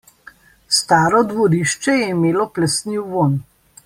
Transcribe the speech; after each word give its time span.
Staro 0.77 1.19
dvorišče 1.33 1.95
je 1.99 2.07
imelo 2.17 2.47
plesniv 2.57 3.05
vonj. 3.15 3.37